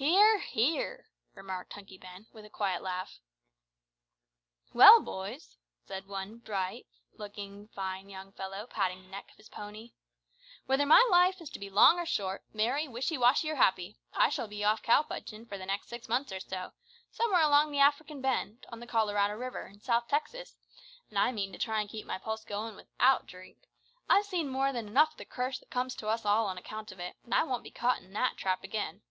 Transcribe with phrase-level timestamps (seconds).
[0.00, 0.38] "Hear!
[0.38, 3.18] hear!" remarked Hunky Ben, with a quiet laugh.
[4.72, 5.56] "Well, boys,"
[5.88, 7.68] said one fine bright looking
[8.04, 9.94] young fellow, patting the neck of his pony,
[10.66, 14.28] "whether my life is to be long or short, merry, wishy washy or happy, I
[14.28, 16.70] shall be off cow punching for the next six months or so,
[17.10, 20.54] somewhere about the African bend, on the Colorado River, in South Texas,
[21.10, 23.66] an' I mean to try an' keep my pulse a goin' without drink.
[24.08, 26.92] I've seen more than enough o' the curse that comes to us all on account
[26.92, 29.02] of it, and I won't be caught in that trap again."